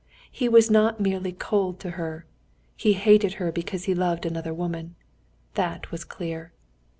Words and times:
He 0.31 0.49
was 0.49 0.71
not 0.71 0.99
merely 0.99 1.31
cold 1.31 1.79
to 1.81 1.91
her, 1.91 2.25
he 2.75 2.93
hated 2.93 3.33
her 3.33 3.51
because 3.51 3.83
he 3.83 3.93
loved 3.93 4.25
another 4.25 4.51
woman—that 4.51 5.91
was 5.91 6.03
clear. 6.05 6.53